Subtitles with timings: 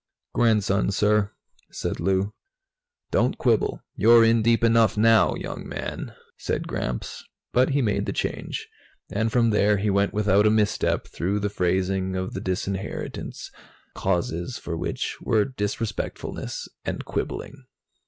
[0.33, 1.29] "Grandson, sir,"
[1.69, 2.33] said Lou.
[3.11, 3.83] "Don't quibble.
[3.95, 8.67] You're in deep enough now, young man," said Gramps, but he made the change.
[9.11, 13.51] And, from there, he went without a misstep through the phrasing of the disinheritance,
[13.93, 17.67] causes for which were disrespectfulness and quibbling.